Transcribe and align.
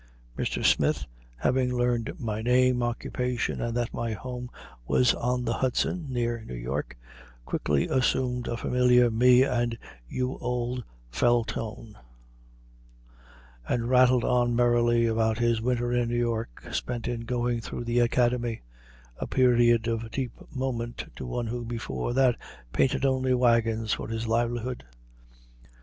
Mr. 0.35 0.65
Smith 0.65 1.05
having 1.37 1.71
learned 1.71 2.19
my 2.19 2.41
name, 2.41 2.81
occupation, 2.81 3.61
and 3.61 3.77
that 3.77 3.93
my 3.93 4.13
home 4.13 4.49
was 4.87 5.13
on 5.13 5.45
the 5.45 5.53
Hudson, 5.53 6.07
near 6.09 6.43
New 6.43 6.55
York, 6.55 6.97
quickly 7.45 7.87
assumed 7.87 8.47
a 8.47 8.57
familiar 8.57 9.11
me 9.11 9.43
and 9.43 9.77
you 10.09 10.39
old 10.39 10.83
fel' 11.11 11.43
tone, 11.43 11.95
and 13.69 13.91
rattled 13.91 14.23
on 14.25 14.55
merrily 14.55 15.05
about 15.05 15.37
his 15.37 15.61
winter 15.61 15.93
in 15.93 16.09
New 16.09 16.15
York 16.17 16.63
spent 16.71 17.07
in 17.07 17.21
"going 17.21 17.61
through 17.61 17.83
the 17.83 17.99
Academy," 17.99 18.63
a 19.17 19.27
period 19.27 19.87
of 19.87 20.09
deep 20.09 20.31
moment 20.51 21.05
to 21.15 21.27
one 21.27 21.45
who 21.45 21.63
before 21.63 22.11
that 22.11 22.35
painted 22.73 23.05
only 23.05 23.35
wagons 23.35 23.93
for 23.93 24.07
his 24.07 24.25
livelihood. 24.25 24.83